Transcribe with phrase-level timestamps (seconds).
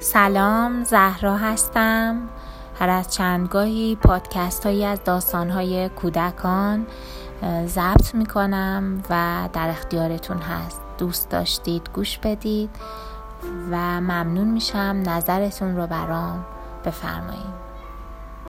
[0.00, 2.28] سلام زهرا هستم.
[2.80, 6.86] هر از چندگاهی پادکست هایی از داستان های کودکان
[7.66, 10.80] ضبط می کنم و در اختیارتون هست.
[10.98, 12.70] دوست داشتید گوش بدید
[13.70, 16.44] و ممنون میشم نظرتون رو برام
[16.84, 17.73] بفرمایید.